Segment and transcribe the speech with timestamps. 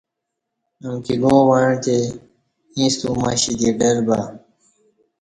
[0.85, 1.97] امکی گاں وعݩتے
[2.77, 4.19] ایݩستہ اومشی دی ڈر بہ